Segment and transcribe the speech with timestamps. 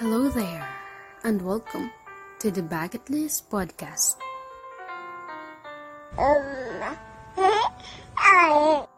[0.00, 0.64] Hello there,
[1.28, 1.92] and welcome
[2.40, 4.16] to the Bucket List Podcast.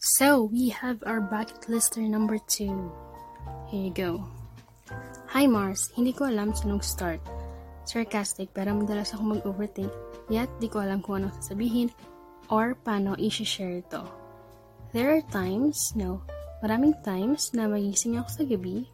[0.00, 2.88] So, we have our bucket lister number two.
[3.68, 4.24] Here you go.
[5.36, 7.20] Hi Mars, hindi ko alam saan start.
[7.84, 9.92] Sarcastic pero madalas ako mag-overthink,
[10.32, 11.92] yet di ko alam kung anong sasabihin
[12.48, 14.00] or paano i-share ito.
[14.96, 16.24] There are times, no,
[16.64, 18.88] maraming times na magising ako sa gabi,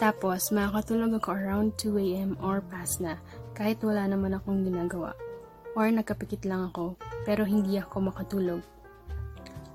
[0.00, 3.20] tapos makakatulog ako around 2am or past na
[3.52, 5.12] kahit wala naman akong ginagawa.
[5.76, 6.96] Or nagkapikit lang ako
[7.28, 8.64] pero hindi ako makatulog.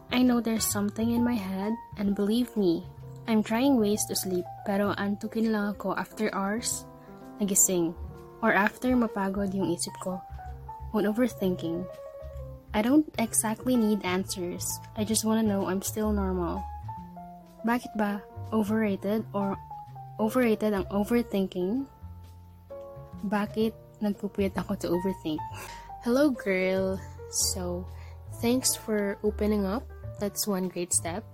[0.10, 2.82] I know there's something in my head and believe me,
[3.30, 6.90] I'm trying ways to sleep pero antukin lang ako after hours
[7.38, 7.94] nagising
[8.42, 10.18] or after mapagod yung isip ko
[10.90, 11.86] when overthinking
[12.76, 14.68] I don't exactly need answers.
[15.00, 16.60] I just want to know I'm still normal.
[17.64, 18.20] Bakit ba
[18.52, 19.56] overrated or
[20.19, 21.85] overrated ang overthinking?
[23.25, 25.41] Bakit nagpupuyat ako to overthink?
[26.03, 26.99] Hello girl.
[27.52, 27.88] So,
[28.39, 29.83] thanks for opening up.
[30.19, 31.25] That's one great step.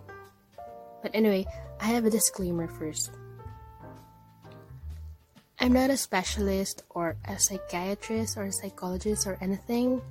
[1.02, 1.45] But anyway,
[1.81, 3.11] I have a disclaimer first.
[5.61, 10.02] I'm not a specialist or a psychiatrist or a psychologist or anything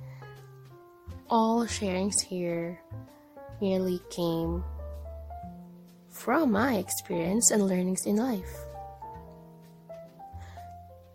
[1.31, 2.77] all sharings here
[3.61, 4.63] merely came
[6.11, 8.51] from my experience and learnings in life.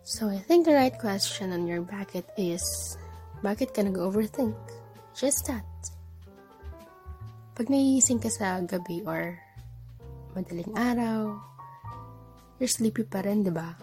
[0.03, 2.63] So I think the right question on your bucket is,
[3.45, 4.57] bakit ka nag-overthink?
[5.13, 5.67] Just that.
[7.53, 9.37] Pag naiising ka sa gabi or
[10.33, 11.37] madaling araw,
[12.57, 13.77] you're sleepy pa rin, di ba?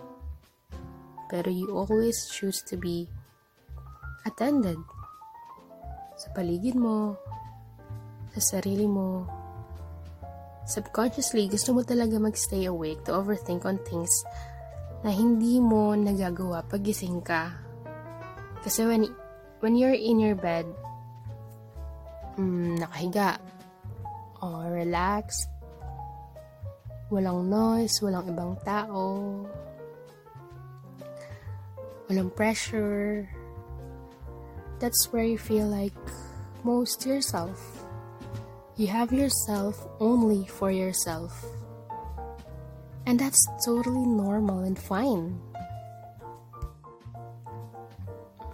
[1.30, 3.06] Pero you always choose to be
[4.24, 4.78] attended
[6.16, 7.18] sa paligid mo,
[8.32, 9.28] sa sarili mo.
[10.64, 14.10] Subconsciously, gusto mo talaga magstay awake to overthink on things
[15.04, 17.52] na hindi mo nagagawa pag gising ka.
[18.64, 19.12] Kasi when,
[19.60, 20.64] when you're in your bed,
[22.40, 23.36] mm, nakahiga,
[24.40, 25.52] or relaxed,
[27.12, 29.44] walang noise, walang ibang tao,
[32.08, 33.28] walang pressure,
[34.80, 35.92] that's where you feel like
[36.64, 37.83] most yourself.
[38.74, 41.30] You have yourself only for yourself.
[43.06, 45.38] And that's totally normal and fine.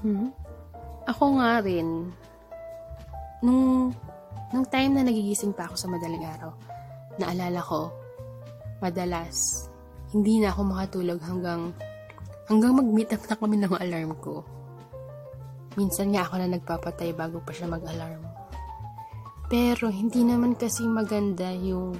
[0.04, 0.28] Hmm?
[1.08, 2.12] Ako nga rin,
[3.40, 3.96] nung,
[4.52, 6.52] nung time na nagigising pa ako sa madaling araw,
[7.16, 7.88] naalala ko,
[8.84, 9.72] madalas,
[10.12, 11.72] hindi na ako makatulog hanggang,
[12.44, 14.44] hanggang mag-meet up na kami ng alarm ko.
[15.80, 18.29] Minsan nga ako na nagpapatay bago pa siya mag-alarm.
[19.50, 21.98] Pero hindi naman kasi maganda yung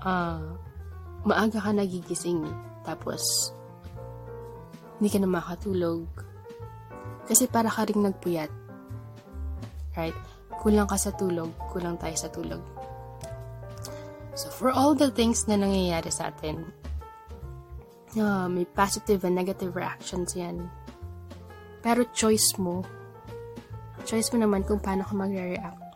[0.00, 0.56] uh,
[1.28, 2.40] maaga ka nagigising
[2.88, 3.52] tapos
[4.96, 6.08] hindi ka na makatulog.
[7.28, 8.50] Kasi para ka rin nagpuyat.
[9.94, 10.16] Right?
[10.64, 12.64] Kulang ka sa tulog, kulang tayo sa tulog.
[14.32, 16.64] So for all the things na nangyayari sa atin,
[18.16, 20.64] uh, may positive and negative reactions yan
[21.80, 22.84] pero choice mo.
[24.04, 25.89] Choice mo naman kung paano ka magre-react.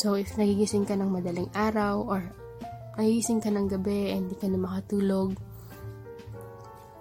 [0.00, 2.24] So, if nagigising ka ng madaling araw or
[2.96, 5.36] nagigising ka ng gabi and hindi ka na makatulog,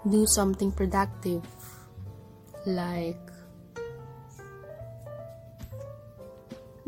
[0.03, 1.39] do something productive.
[2.67, 3.23] Like,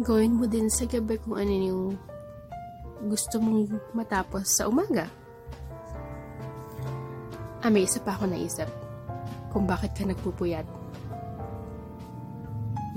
[0.03, 1.95] gawin mo din sa gabi kung ano yung
[3.07, 5.07] gusto mong matapos sa umaga.
[7.63, 8.67] Ah, may isa pa ako naisip
[9.55, 10.67] kung bakit ka nagpupuyat.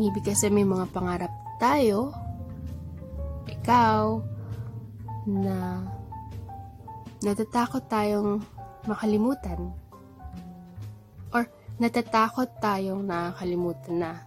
[0.03, 1.31] Maybe kasi may mga pangarap
[1.63, 2.24] tayo,
[3.65, 4.21] ikaw,
[5.25, 5.81] na
[7.25, 8.45] natatakot tayong
[8.85, 9.73] makalimutan.
[11.33, 11.49] Or
[11.81, 14.21] natatakot tayong nakakalimutan na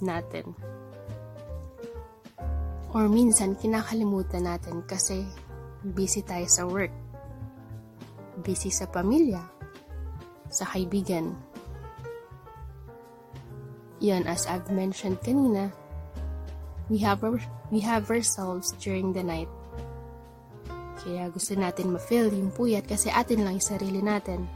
[0.00, 0.56] natin.
[2.96, 5.28] Or minsan kinakalimutan natin kasi
[5.84, 6.94] busy tayo sa work,
[8.40, 9.44] busy sa pamilya,
[10.48, 11.36] sa kaibigan.
[14.00, 15.76] Yan, as I've mentioned kanina,
[16.88, 17.40] we have, our,
[17.70, 19.48] we have ourselves during the night.
[20.98, 24.48] Kaya gusto natin ma-feel yung puyat kasi atin lang yung sarili natin.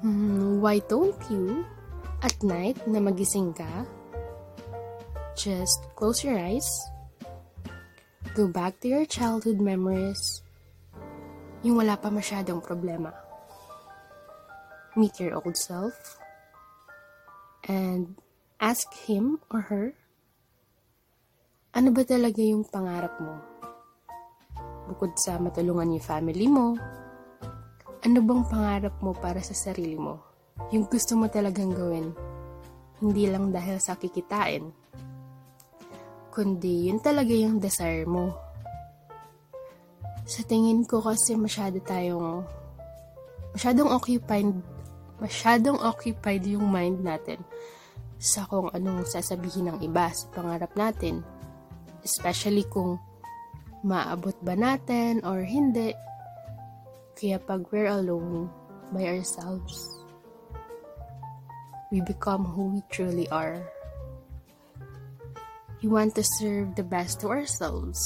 [0.00, 1.64] Hmm, why don't you,
[2.22, 3.84] at night na magising ka,
[5.36, 6.66] just close your eyes,
[8.32, 10.40] go back to your childhood memories,
[11.60, 13.12] yung wala pa masyadong problema.
[14.96, 15.94] Meet your old self
[17.68, 18.16] and
[18.60, 19.96] ask him or her
[21.72, 23.40] Ano ba talaga yung pangarap mo?
[24.84, 26.76] Bukod sa matulungan yung family mo,
[28.04, 30.20] ano bang pangarap mo para sa sarili mo?
[30.76, 32.12] Yung gusto mo talagang gawin.
[33.00, 34.68] Hindi lang dahil sa kikitain.
[36.28, 38.28] Kundi yun talaga yung desire mo.
[40.28, 42.44] Sa tingin ko kasi masyado tayong
[43.56, 44.52] masyadong occupied
[45.16, 47.40] masyadong occupied yung mind natin
[48.20, 51.24] sa kung anong sasabihin ng iba sa pangarap natin.
[52.04, 53.00] Especially kung
[53.80, 55.96] maabot ba natin or hindi.
[57.16, 58.52] Kaya pag we're alone
[58.92, 59.88] by ourselves,
[61.88, 63.64] we become who we truly are.
[65.80, 68.04] We want to serve the best to ourselves.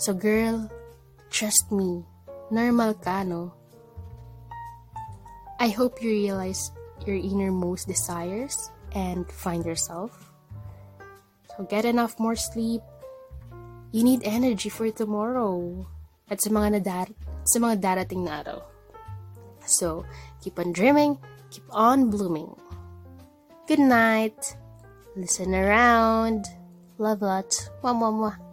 [0.00, 0.68] So girl,
[1.28, 2.04] trust me,
[2.48, 3.52] normal ka, no?
[5.58, 6.72] I hope you realize
[7.06, 10.32] your innermost desires and find yourself.
[11.56, 12.82] So get enough more sleep.
[13.92, 15.86] You need energy for tomorrow
[16.28, 17.08] at sa mga nadar
[17.46, 18.60] sa mga darating na araw.
[19.66, 20.06] So,
[20.42, 21.18] keep on dreaming,
[21.50, 22.54] keep on blooming.
[23.66, 24.38] Good night.
[25.16, 26.46] Listen around.
[26.98, 27.50] Love lot.
[27.82, 28.45] Mwah, mwah, mwah.